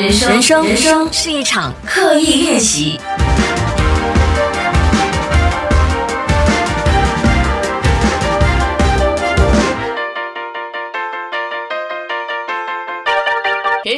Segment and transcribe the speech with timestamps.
[0.00, 3.00] 人生，人生，是一场刻意练习。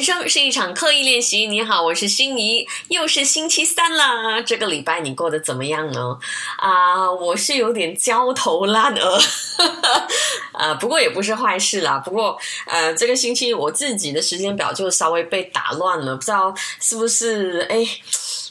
[0.00, 1.46] 人生是一场刻意练习。
[1.46, 4.40] 你好，我是心怡，又是星期三啦。
[4.40, 6.18] 这个礼拜你过得怎么样呢？
[6.56, 9.20] 啊，我是有点焦头烂额，
[10.56, 11.98] 啊，不过也不是坏事啦。
[11.98, 17.66] 不过，呃，这个星期我自己的时间表就稍微被打乱了，不知道是不是？
[17.68, 17.86] 哎，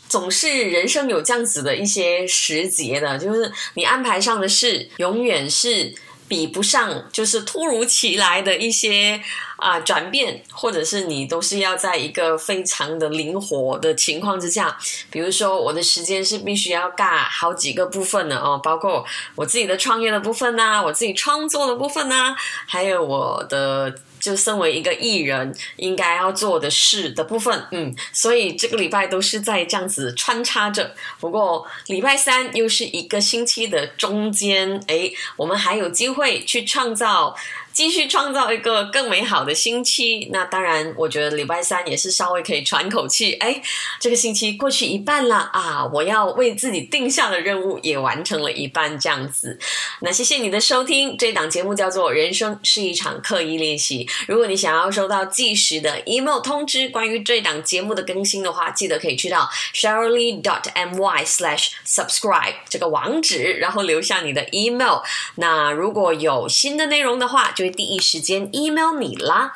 [0.07, 5.95] 总是人生有这样子的一些时节的，就是你安排上的事，永远是。
[6.29, 9.21] 比不上，就是突如其来的一些
[9.57, 14.77] 啊转变，或者是你都是要在一个非常的灵活的情况之下。
[15.11, 19.03] 比如说，我的时间是必须要尬好几个部分的哦，包括
[19.35, 23.93] 我自己的创业的部分呐，我自己创作的部分呐，还有我的。
[24.19, 30.93] 就身为一个艺人应该要做的事的部分，嗯，所以这个礼拜都是在这样子穿插着。
[31.19, 37.35] 不过礼拜三又是一个星期的中间，诶，我们还有机会去创造。
[37.71, 40.29] 继续创造一个更美好的星期。
[40.31, 43.33] 那当然，我觉得礼拜三也是稍微可以喘口气。
[43.33, 43.61] 哎，
[43.99, 45.85] 这个星期过去一半了啊！
[45.93, 49.57] 我要为自己定下的任务也完成了一半，这样子。
[50.01, 54.05] 那谢谢你的收听，这档节目叫做《人生是一场刻意练习》。
[54.27, 64.99] 如果你想要收到即时的 email 通知，关于这档节目的更新的话，记得可以去到 shirley dot my slash subscribe 这个网址，然后留下你的 email。
[65.35, 69.55] 那如果有新的内容的话，就第一时间 email 你啦。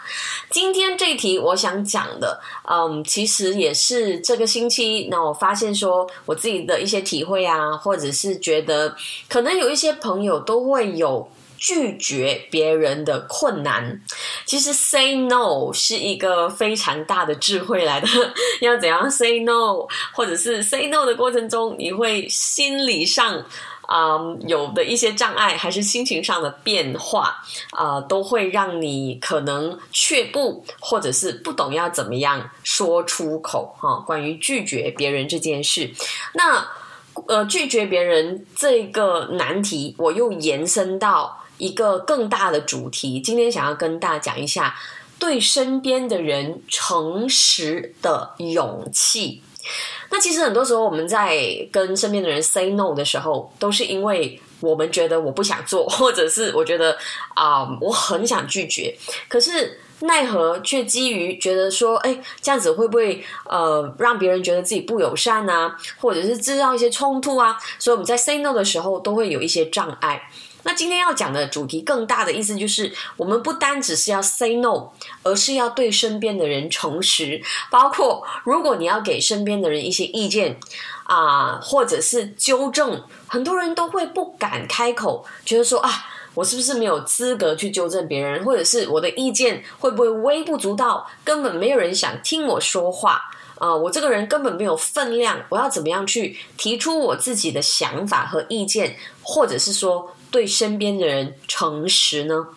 [0.49, 2.39] 今天这题我想讲的，
[2.69, 8.95] 嗯，其实也是这个星期，那我发现说我自己的一些体会啊，或者是觉得
[9.27, 14.01] 可能有一些朋友都会有拒绝别人的困难。
[14.45, 18.07] 其实 say no 是一个非常大的智慧来的，
[18.61, 23.43] 要怎样 say no，或者是 say no 的过程中，你会心理上。
[23.87, 24.17] 啊，
[24.47, 33.95] 有的一些障碍，还是心情上的变化，啊，都会让你可能却步，或者是不懂要怎么样说出口哈。
[34.05, 35.91] 关于拒绝别人这件事，
[36.33, 36.65] 那
[37.27, 43.21] 呃，拒绝别人这个难题，我又延伸到一个更大的主题。
[43.21, 44.75] 今天想要跟大家讲一下，
[45.19, 49.43] 对身边的人诚实的勇气。
[50.13, 51.35] 那其实很多时候，我们在
[51.71, 56.95] 跟身边的人 say no 的时候，都是因为我们觉得我不想做，或者是我觉得
[57.33, 58.95] 啊，我很想拒绝，
[59.27, 67.57] 可是奈何却基于觉得说，哎，这样子会不会呃让别人觉得自己不友善啊，或者是制造一些冲突啊？
[67.79, 70.29] 所以我们在 say no 的时候，都会有一些障碍。
[70.65, 74.89] 那今天要讲的主题更大的意思就是，我们不单只是要 say no，
[75.21, 77.41] 而是要对身边的人诚实。
[77.69, 80.57] 包括如果你要给身边的人一些意见
[81.03, 93.21] 啊，或者是纠正，很多人都会不敢开口，觉得说啊，我是不是没有资格去纠正别人，或者是我的意见会不会微不足道，根本没有人想听我说话
[93.59, 93.75] 啊？
[93.75, 100.12] 我这个人根本没有分量，我要怎么样去提出我自己的想法和意见，或者是说？
[100.33, 102.47] 对身边的人诚实呢？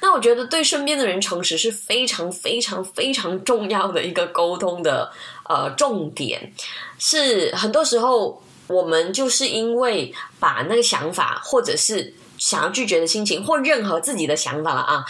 [0.00, 5.10] 那我觉得对身边的人诚实是非常非常非常重要的一个沟通的
[5.48, 6.52] 呃重点。
[7.00, 15.04] 是很多时候我们就是因为把那个想法，或者是想要拒绝的心情，或任何自己的想法了啊，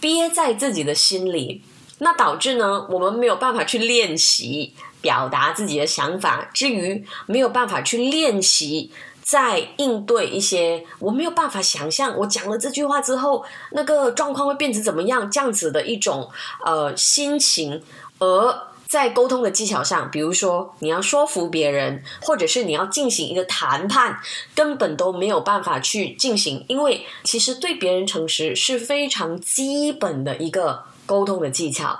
[0.00, 1.62] 憋在自己的心里，
[1.98, 8.90] 那导致呢，我们没有办法去练习表达自己的想法，至于没有办法去练习。
[9.24, 15.30] 在应对一些我没有办法想象，我讲了这句话之后，那个状况会变成怎么样？
[15.30, 16.30] 这样子的一种
[16.64, 17.82] 呃心情，
[18.18, 24.20] 而在沟通的技巧上，比如说你要说服别人，或者是你要进行一个谈判，
[24.54, 31.98] 根本都没有办法去进行，因为其实对别人诚实是非常基本的一个沟通的技巧。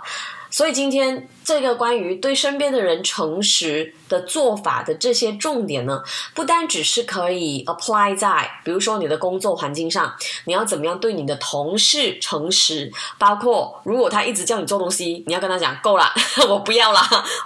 [0.54, 6.00] 所以今天这个关于对身边的人诚实的做法的这些重点呢，
[6.32, 10.14] 不单只是可以 apply 在，比如说你的工作环境上，
[10.44, 16.04] 你要怎么样对你的同事诚实，包括如果他一直叫你做东西，你要跟他讲够了，
[16.48, 17.00] 我不要了，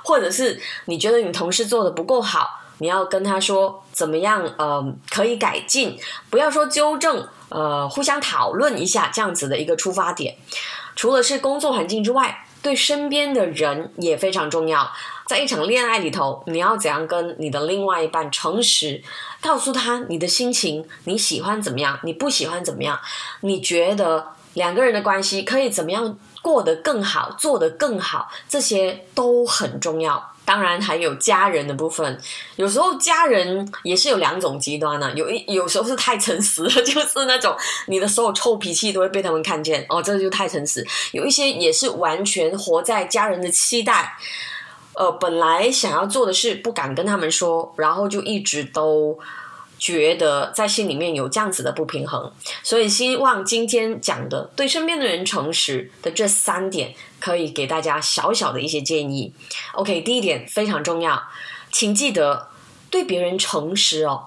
[0.04, 10.36] 或者是你觉得你同事做的不够好，你要跟他说怎么样，呃，可以改进，不要说纠正，呃，互相讨论一下这样子的一个出发点。
[10.94, 12.44] 除了是工作环境之外。
[12.68, 14.92] 对身边的人也非常重要。
[15.26, 19.02] 在一场恋爱里头，你要怎样跟你的另外一半诚实，
[19.40, 23.00] 告诉他你的心情，你喜欢怎么样，你不喜欢怎么样，
[23.40, 30.32] 你觉得两个人的关系可以怎么样过得更好，做得更好，这些都很重要。
[30.48, 32.18] 当然还有家人的部分，
[32.56, 35.12] 有时候家人也是有两种极端呢。
[35.14, 37.54] 有一有时候是太诚实了，就是那种
[37.86, 40.82] 你的所有臭脾气都会被他们看见哦，这就太诚实。
[41.12, 44.16] 有一些也是完全活在家人的期待，
[44.94, 49.18] 呃，本来想要做的事不敢跟他们说，然后就一直都。
[49.80, 52.32] 觉得在心里面有这样子的不平衡，
[52.64, 59.32] 所以希望今天讲的对身边的人诚实的这三点，可以给大家小小的一些建议。
[59.72, 61.22] OK，第一点非常重要，
[61.72, 62.48] 请记得
[62.90, 64.26] 对别人诚实哦，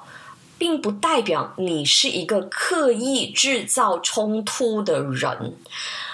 [0.57, 5.57] 并不代表你是一个刻意制造冲突的人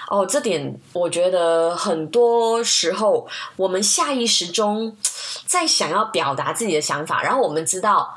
[0.08, 0.24] 哦。
[0.26, 4.96] 这点我觉得很多时候我们下意识中
[5.46, 8.14] 在想要表达自己的想法，然后我们知道。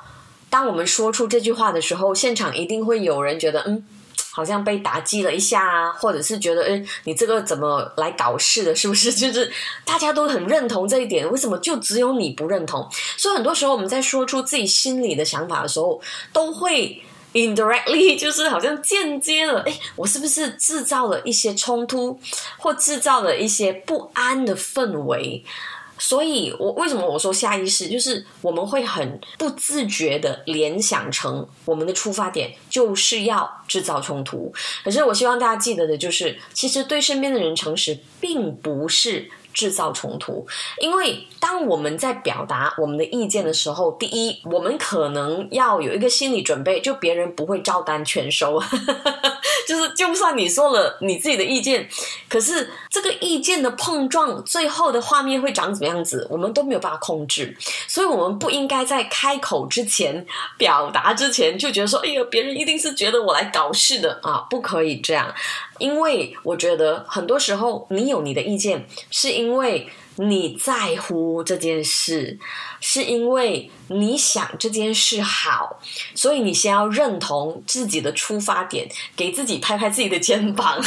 [0.49, 3.85] 当我们说出这句话的时候，现场一定会有人觉得，嗯，
[4.31, 8.75] 好像被打击了一下啊，或者是觉得，嗯，你这个怎么来搞事的？
[8.75, 9.13] 是不是？
[9.13, 9.51] 就是
[9.85, 12.89] 大家都很认同这一点，为什么就只有你不认同？
[13.17, 16.01] 所以很多时候我们在说出自己心里的想法的时候，
[16.31, 17.01] 都会
[17.33, 22.19] indirectly，就是好像间接了，哎，我是不是制造了一些冲突，
[22.57, 25.43] 或制造了一些不安的氛围？
[26.03, 34.51] 所以，我为什么我说下意识，就是我们会很不自觉的联想成我们的出发点就是要制造冲突。
[34.83, 39.29] 可是，我希望大家记得的就是，其实对身边的人诚实，并不是。
[39.53, 40.45] 制造冲突，
[40.79, 48.61] 因为当我们在表达我们的意见的时候，第一，我们可能要有一个心理准备，就别人不会照单全收，
[49.67, 51.89] 就是就算你说了你自己的意见，
[52.29, 57.57] 可是这个意见的碰撞，最后的画面会长怎么样子，我们都没有办法控制，
[57.87, 60.25] 所以我们不应该在开口之前、
[60.57, 64.21] 表达之前就觉得说，哎呀，别人一定是觉得我来搞事的。
[64.21, 65.33] 啊，不可以这样。
[65.81, 72.37] 因为我觉得很多时候你有你的意见，是因为你在乎这件事，
[72.79, 75.79] 是因为你想这件事好，
[76.13, 80.79] 所以你先要认同自己的出发点，给自己拍拍自己的肩膀。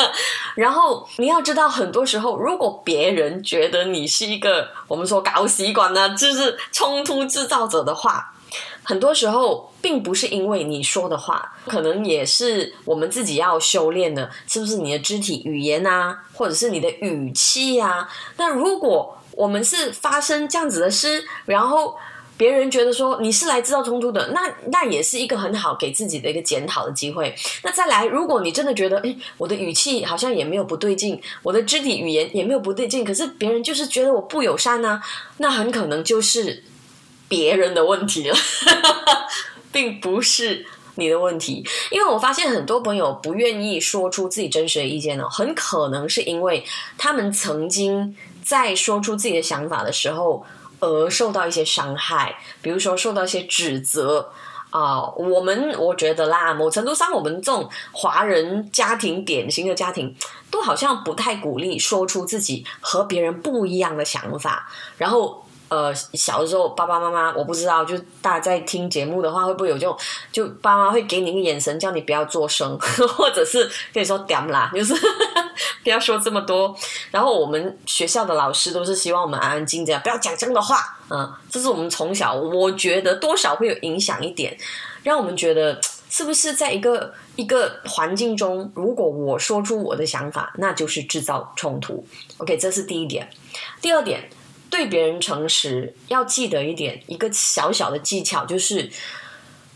[0.56, 8.32] 然后你要知道，很多时候如果别人觉得你是一个我们说搞习惯呢，就是冲突制造者的话。
[8.88, 14.78] 很多时候，并不是因为你说的话，可能也是我们自己要修炼的，是不是？
[14.78, 18.08] 你的肢体语言啊，或者是你的语气啊。
[18.38, 21.98] 那如果我们是发生这样子的事，然后
[22.38, 24.40] 别人觉得说你是来制造冲突的，那
[24.72, 27.34] 那也是一个很好给自己的一个检讨的机会。
[27.64, 35.02] 那再来，如果你真的觉得，哎，我的语气好像也没有不对劲，我的肢体语言也没有不对劲，可是别人就是觉得我不友善呢，
[35.36, 36.64] 那很可能就是。
[37.28, 38.36] 别人的问题了，
[39.70, 41.62] 并不是你的问题。
[41.90, 46.64] 因为我发现很多朋友不愿意说出自己真实的意见呢，很可能是因为
[46.96, 50.44] 他们曾经在说出自己的想法的时候
[50.80, 54.32] 而受到一些伤害，比如说受到一些指责
[54.70, 55.04] 啊。
[55.10, 60.16] 我们我觉得啦，某程度上，我们这种华人家庭典型的家庭，
[60.50, 65.44] 都好像不太鼓励说出自己和别人不一样的想法，然后。
[65.68, 69.96] 呃，小的时候，爸爸妈妈我不知道，就大家在听节目的话，会不会有这种，
[70.32, 72.76] 就爸妈会给你一个眼神，叫你不要作声，
[73.16, 74.94] 或者是跟你说点啦， 就是
[75.84, 76.74] 不要说这么多。
[77.10, 80.98] 然后我们学校的老师都是希望我们安安静静，不要讲这样的话。
[81.10, 84.56] 嗯，这是我们从小，我觉得多少会有影响一点，
[85.02, 92.06] 让我们觉得是不是在一个一个环境中，如果我说出我的想法，那就是制造冲突。
[92.38, 93.28] OK，这是第一点。
[93.82, 94.30] 第二点。
[94.70, 98.90] 对别人诚实，要记得一点，一个小小的技巧就是，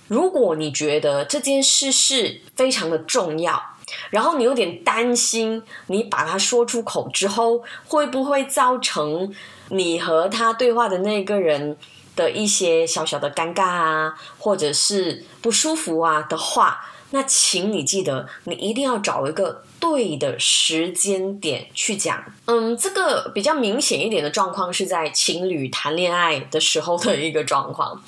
[0.08, 3.62] 如果你觉得这件事是非常的重要，
[4.10, 9.34] 然后你有点担心，你把它说出口之后，会不会造成
[9.68, 11.76] 你和他对话的那个人
[12.14, 19.62] 的一些小小的尴尬啊，或者是不舒服啊的话，那请你记得，你一定要找一个。
[19.82, 28.00] 对的时间点去讲，嗯，这个比较明显一点的状况是在情侣谈恋爱的时候的一个状况。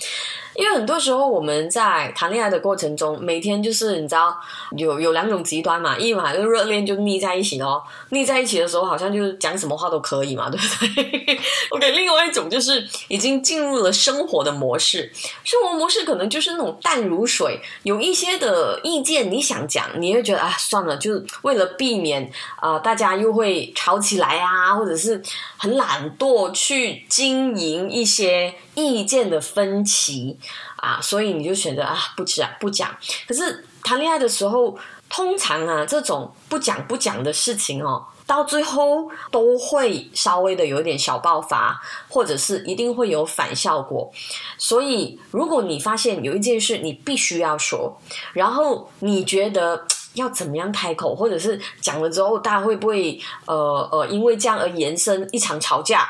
[0.57, 4.37] 因为很多时候我们在谈恋爱的过程中，每天就是你知道
[4.77, 11.39] 有有两种极端嘛，一嘛就热恋就腻在一起哦，腻在一起的时候好像就是讲什么话都可以嘛，对不对
[11.71, 15.11] ？OK，另外一种就是已经进入了生活的模式，
[15.43, 22.31] 生活模式可能就是那种淡如水，有一些的意见你想讲，你会觉得啊算了，就是为了避免
[22.61, 25.21] 啊大家又会吵起来啊，或者是
[25.57, 28.55] 很懒惰去经营一些。
[28.77, 30.37] 意见的分歧
[30.77, 32.97] 啊，所以你就选择啊不讲不讲。
[33.27, 34.77] 可是谈恋爱的时候，
[35.09, 44.11] 通常啊，这种不讲不讲的事情哦，到最后都会稍微的有一点小爆发，或者是一定会有反效果。
[44.59, 47.99] 所以，如果你发现有一件事你必须要说，
[48.33, 56.09] 然后你觉得要怎么样开口，或者是讲了之后，大家会不会呃呃因为这样而延伸一场吵架？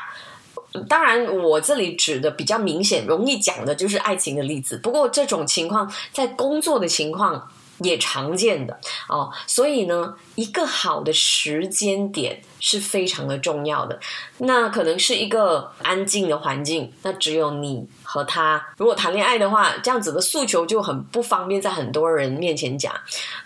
[0.83, 4.77] 当然，我这里指的比较明显、容易讲的就是爱情的例子。
[4.77, 8.79] 不过，这种情况在工作的情况也常见的
[9.09, 9.31] 哦。
[9.47, 13.99] 所以呢，一个好的时间点是非常的重要的。
[14.39, 18.67] 那可能是一个安静的环境，那只有你和他。
[18.77, 22.93] 如果谈恋爱的话，这样子的诉求就很不方便在很多人面前讲。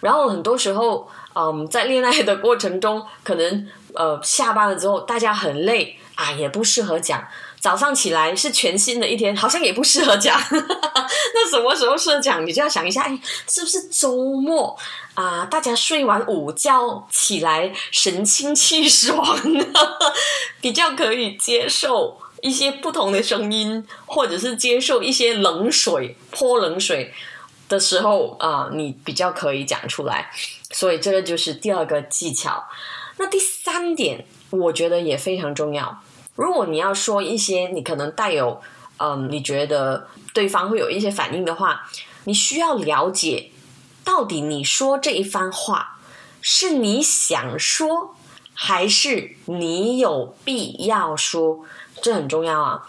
[0.01, 5.97] 然后很多时候，嗯，在恋爱的过程中，可能呃下班了之后，大家很累。
[6.19, 7.25] 啊，也不适合讲。
[7.61, 10.37] 早上起来是全新的一天，好像也不适合讲。
[10.51, 12.45] 那什么时候适合讲？
[12.45, 14.77] 你就要想一下，哎，是不是周末
[15.13, 15.45] 啊？
[15.45, 19.25] 大家睡完午觉起来，神清气爽，
[20.59, 27.13] 比较可以接受一些不同的声音，或者是接受一些冷水泼冷水
[27.69, 30.29] 的时候啊，你比较可以讲出来。
[30.71, 32.65] 所以这个就是第二个技巧。
[33.17, 36.01] 那第三点，我觉得也非常重要。
[36.39, 38.61] 如果你要说一些你可能带有，
[38.95, 41.89] 嗯，你觉得对方会有一些反应的话，
[42.23, 43.51] 你需要了解
[44.05, 45.99] 到底你说这一番话
[46.41, 48.15] 是你想说，
[48.53, 51.65] 还是你有必要说，
[52.01, 52.87] 这很重要啊。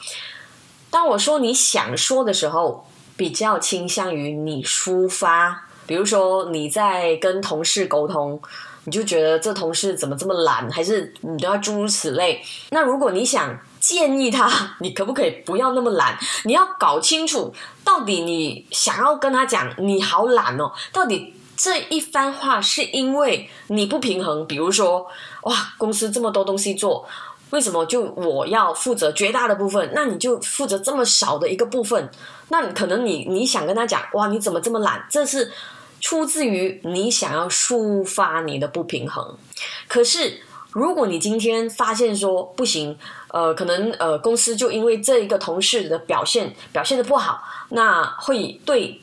[0.88, 8.40] 当我说你想说的时候，比较倾向于你抒发，比如说你在跟同事沟通。
[8.84, 12.42] 你就觉得这同事怎么这么懒，还是你都要诸如此类？
[12.70, 16.18] 那如果你想建议他，你可不可以不要那么懒？
[16.44, 17.52] 你要搞清楚，
[17.84, 24.46] 到底你想要跟他讲你好懒哦，到底这一番话是因为你不平衡？
[24.46, 25.06] 比如说，
[25.42, 27.06] 哇，公司这么多东西做，
[27.50, 29.90] 为什么就我要负责绝大的部分？
[29.94, 32.10] 那你就负责这么少的一个部分？
[32.48, 35.06] 那可能你你想跟他讲，哇，你怎么这么懒？
[35.10, 35.52] 这是。
[36.00, 39.36] 出自于你想要抒发你的不平衡，
[39.86, 40.40] 可是
[40.72, 49.00] 如果你今天发现说不行，呃，可能呃公司就因为这一个同事的表现表现的不好，那会对。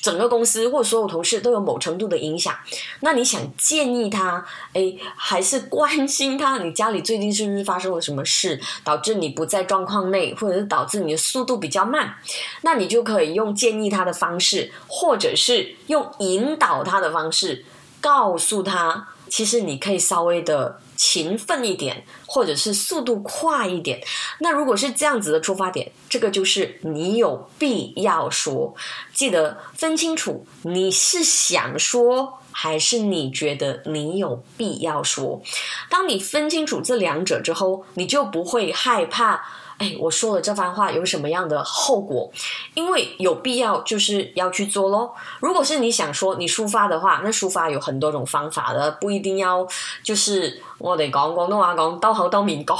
[0.00, 2.54] 整个公司或所有同事都有某程度的影响，
[3.00, 6.58] 那你想建议他，哎，还是关心他？
[6.58, 12.14] 你家里最近是不是发生了什么事，导致你不在状况内，或者是导致你的速度比较慢？
[12.62, 17.64] 那你就可以用建议他的方式，或者是用引导他的方式，
[18.00, 20.80] 告诉他，其实你可以稍微的。
[20.96, 24.00] 勤奋一点，或者是速度快一点。
[24.38, 28.74] 那如果是这样子的出发点，这个就是你有必要说。
[29.12, 35.42] 记得分清楚，你是想说，还是你觉得你有必要说。
[35.88, 39.44] 当你分清楚这两者之后，你就不会害怕。
[39.84, 42.30] 哎，我说了这番话有什么样的后果？
[42.72, 45.14] 因为有必要就是要去做咯。
[45.40, 49.66] 如果是你想说你抒发的话，那抒发有很多种方法的，不一定要
[50.02, 52.76] 就是我得讲广东话讲到口到面讲，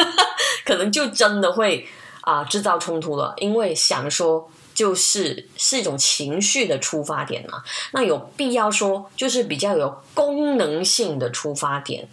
[0.66, 1.88] 可能就真的会
[2.20, 3.32] 啊制造冲突了。
[3.38, 12.08] 因为想说就是是一种情绪的出发点嘛，那有必要说就是比较有功能性的出发点。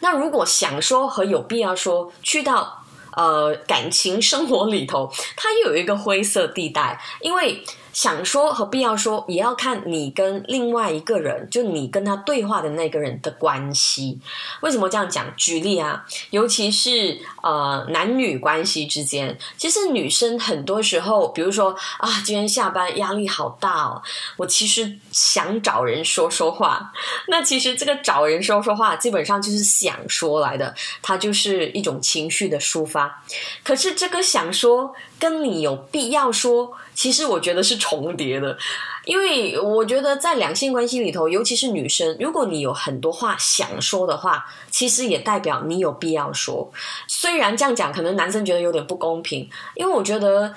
[0.00, 2.83] 那如果想说和有必要说去到。
[3.16, 7.64] 呃，感情生活里头，它又有一个灰色地带，因为。
[7.94, 14.20] 想说和必要说，也要看你跟另外一个人，就你跟他对话的那个人的关系。
[14.60, 15.24] 为什么这样讲？
[15.36, 24.02] 举例啊，尤其是呃男女关系之间，其实女生很多时候，比如说啊，今天下班压力好大哦，
[24.36, 26.92] 我其实想找人说说话。
[27.28, 33.22] 那其实这个找人说说话，基本上就是想说来的，它就是一种情绪的抒发。
[33.62, 34.94] 可是这个想说。
[35.24, 38.58] 跟你有必要说，其实我觉得是重叠的，
[39.06, 46.70] 因为我觉得在两性关系里头，尤其是女生，如果你有很多话想说的话，其实也代表你有必要说。
[47.08, 50.54] 虽然这样讲，可能男生觉得有点不公平，因为我觉得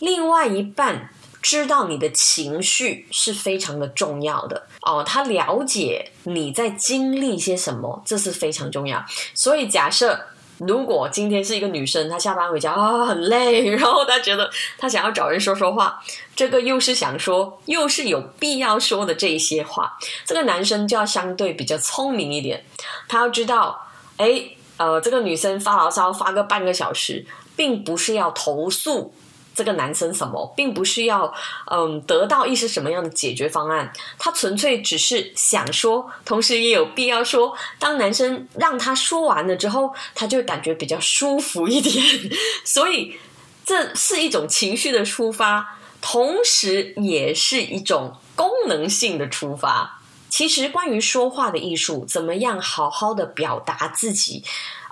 [0.00, 1.08] 另外一半
[1.40, 9.02] 知道你的情绪是非常的重要的哦，他了解你在经历些什么，这是非常重要。
[9.32, 10.26] 所以假设。
[10.66, 16.02] 如果今天是一个女生，她下班回家啊很累，然后她觉得她想要找人说说话，
[16.34, 22.64] 这个又是想说，又是有必要说的这一些话，这个男生就要相对比较聪明一点，
[23.08, 24.44] 他要知道，哎，
[24.76, 27.26] 呃，这个女生发牢骚发个半个小时，
[27.56, 29.12] 并不是要投诉
[29.54, 31.32] 这个男生什么，并不是要
[31.70, 37.54] 嗯得到一些什么样的解决方案，他纯粹只是想说，同时也有必要说。
[37.78, 42.04] 当男生让他说完了之后，他就感觉比较舒服一点，
[42.64, 43.16] 所以
[43.64, 49.98] 这是一种情绪的出发，同时也是一种功能性的出发。
[50.28, 54.42] 其实，关于说话的艺术，怎么样好好的表达自己，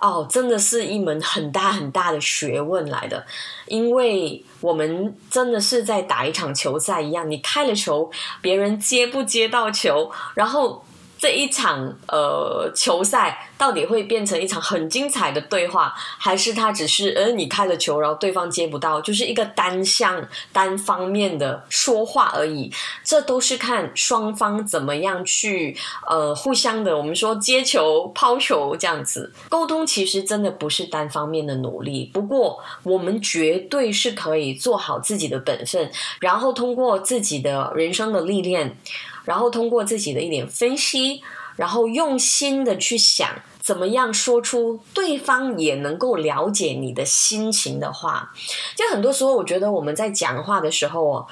[0.01, 3.25] 哦，真的是一门很大很大的学问来的。
[3.67, 10.85] 因为我们真的是在打一场球赛一样，你开了球，别人接不接到球，然后。
[11.21, 22.73] 这一场呃球赛到底会变成一场很精彩的对话，还是他只是呃你开了球，然后对方接不到，就是一个单向单方面的说话而已？
[23.05, 25.77] 这都是看双方怎么样去
[26.09, 32.11] 呃互相的，我们说接球、抛球这样子沟通，其实真的不是单方面的努力。
[32.15, 38.79] 不过我们绝对是可以做好自己的本分，然后通过自己的人生的历练。
[39.25, 41.23] 然后通过自己的一点分析，
[41.57, 43.29] 然后用心的去想，
[43.61, 48.33] 怎么样说出对方也能够了解你的心情的话。
[48.77, 51.27] 就很多时候，我觉得我们在讲话的时候哦，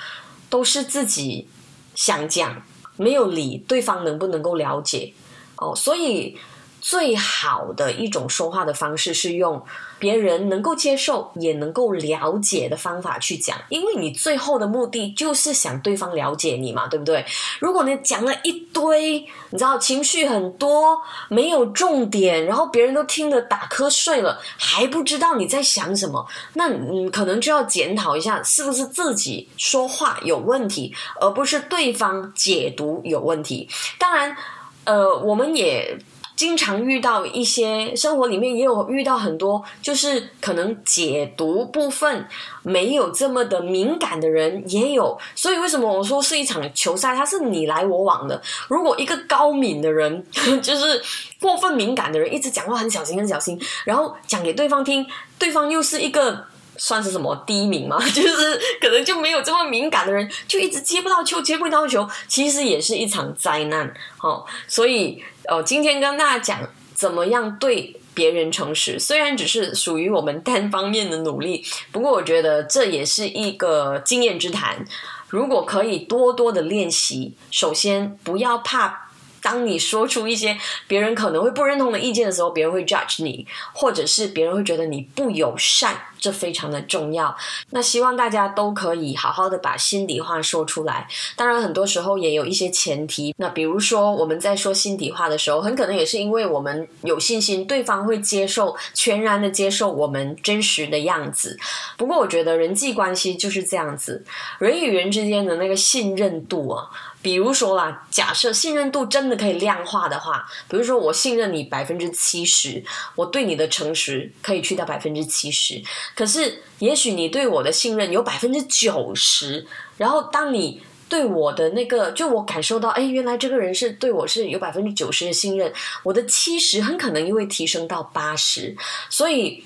[0.50, 1.49] 都是自己
[1.95, 2.62] 想讲，
[2.97, 5.14] 没有理对方能不能够了解
[5.57, 5.75] 哦。
[5.75, 6.37] 所以
[6.80, 9.62] 最好的一种说话的方式是用。
[10.00, 17.26] 别人能够接受也能够了解的方法去讲，因为你最后的目的就是想对方了解你嘛，对不对？
[17.58, 20.97] 如果你讲了一堆，你知道情绪很多，
[21.28, 33.68] 没有重点，然后别人都听得打瞌睡了，还不知道你在想什么，那你，可能就要检讨一下，是不是自己说话有问题，而不是对方解读有问题。
[33.99, 34.37] 当然，
[34.85, 35.99] 呃，我们也。
[36.38, 42.28] 经常遇到一些生活里面也有遇到很多，就是可能解读部分
[42.62, 48.40] 没有这么的敏感的人也有，所以为什么我说是一场球赛，它是你来我往的。
[48.68, 50.25] 如果一个高敏的人，
[50.62, 51.02] 就是
[51.40, 55.04] 过分敏感的人，一直讲话很小心很小心，然后讲给对方听，
[55.40, 56.46] 对方又是一个
[56.77, 63.92] 算是什么低敏嘛， 就是可能就没有这么敏感的人，就一直接不到球，接不到球，其实也是一场灾难。
[64.18, 65.20] 好，所以。
[65.48, 74.84] 哦，今天跟大家讲怎么样对别人诚实，虽然只是属于我们单方面的努力，不过我觉得这也是一个经验之谈。
[75.28, 79.08] 如果可以多多的练习，首先不要怕。
[79.48, 87.34] 当你说出一些别人可能会不认同的意见的时候，别人会 judge 你，或者是别人会觉得你不友善，这非常的重要。
[87.70, 91.08] 那希望大家都可以好好的把心底话说出来。
[91.34, 93.34] 当然，很多时候也有一些前提。
[93.38, 101.58] 那比如说，我们在说心底话的时候，很可能也是因为我们有信心，对方会接受，全然的接受我们真实的样子。
[101.96, 104.22] 不过，我觉得人际关系就是这样子，
[104.58, 106.90] 人与人之间的那个信任度啊。
[107.20, 112.83] 比如说啦，假设信任度真的可以量化的话，比如说我信任你百分之七十，
[113.16, 115.83] 我对你的诚实可以去到百分之七十。
[116.14, 125.72] 可是，也许你对我的信任有百分之九十，然后当你对我的那个，就我感受到，哎，原来这个人是对我是有百分之九十的信任，
[126.04, 128.76] 我的七十很可能又会提升到八十。
[129.11, 129.64] 所以，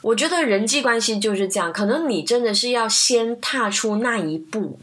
[0.00, 4.78] 我觉得人际关系就是这样，可能你真的是要先踏出那一步，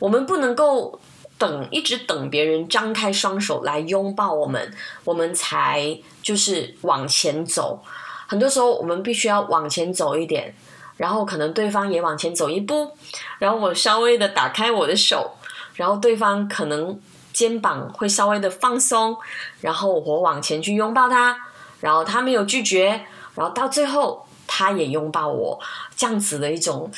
[0.00, 1.00] 我们不能够。
[1.38, 7.82] 等一直等别人张开双手来拥抱我们，我们才就是往前走。
[8.26, 10.54] 很多时候我们必须要往前走一点，
[10.96, 12.90] 然后可能对方也往前走一步，
[13.38, 15.32] 然后我稍微的打开我的手，
[15.74, 16.98] 然后对方可能
[17.32, 19.16] 肩膀会稍微的放松，
[19.60, 21.38] 然后我往前去拥抱他，
[21.80, 25.60] 然后他没有拒绝，然后到最后他也拥抱我，
[25.94, 26.90] 这样子的一种。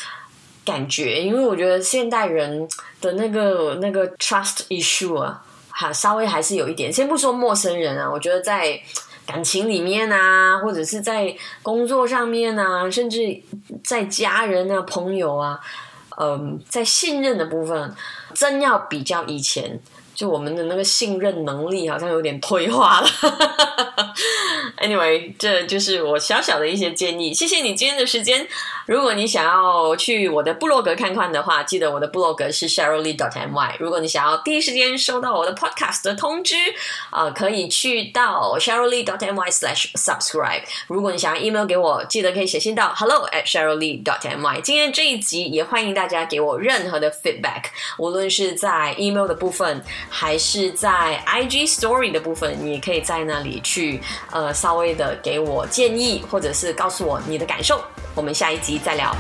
[0.69, 2.69] 感觉，因为我觉得现代人
[3.01, 6.93] 的那个那个 trust issue 啊，哈，稍微还是有一点。
[6.93, 8.79] 先不说陌生人啊，我觉得在
[9.27, 13.41] 感情里面啊，或者是在工作上面啊，甚至
[13.83, 15.59] 在家人啊、朋友啊，
[16.21, 17.95] 嗯，在信任的部分，
[18.35, 19.81] 真要比较以前。
[20.15, 23.09] 就我们的那个信任能力好像有点退化了。
[24.83, 27.33] Anyway，这就是我小小的一些建议。
[27.33, 28.45] 谢谢你今天的时间。
[28.89, 33.75] 如果你想要去我的部落格看看的话，记得我的部落格是 Sherylly dot my。
[33.79, 36.55] 如果你想要第一时间收到我的 Podcast 的通知
[37.11, 40.63] 啊，可以去到 Sherylly dot my slash subscribe。
[40.87, 44.59] 如果你想要 email 给我，记得可以写信到 hello at Sherylly dot my。
[44.63, 47.65] 今天这一集也欢迎大家给我任何的 feedback，
[47.99, 49.85] 无论是在 email 的部分。
[50.09, 57.83] 还是在 IG Story 的部分，你可以在那里去呃稍微的给我建议，或者是告诉我你的感受。
[58.15, 59.15] 我们下一集再聊。